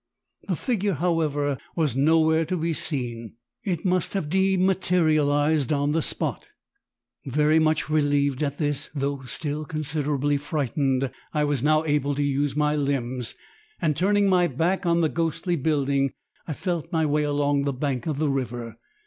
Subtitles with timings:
[0.47, 6.47] The figure, however, was nowhere to be seen; it must have dematerialised on the spot.
[7.27, 12.55] "Very much relieved at this, though still considerably frightened, I was now able to use
[12.55, 13.35] my limbs,
[13.79, 16.13] and turning my back on the ghostly building,
[16.47, 18.77] I felt my way along the bank of the river.